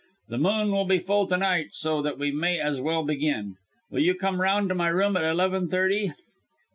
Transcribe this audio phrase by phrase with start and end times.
[0.29, 3.57] The moon will be full to night so that we may as well begin.
[3.91, 6.13] Will you come round to my room at eleven thirty?"